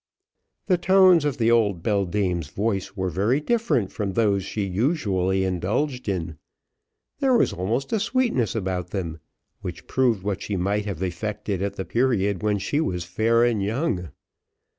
[0.65, 6.09] The tones of the old beldame's voice were very different from those she usually indulged
[6.09, 6.39] in;
[7.19, 9.19] there was almost a sweetness about them,
[9.61, 13.61] which proved what she might have effected at the period when she was fair and
[13.61, 14.09] young.